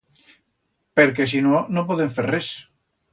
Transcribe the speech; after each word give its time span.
Perque 0.99 1.27
si 1.33 1.43
no, 1.49 1.59
no 1.77 1.85
podem 1.91 2.11
fer 2.17 2.25
res. 2.31 2.49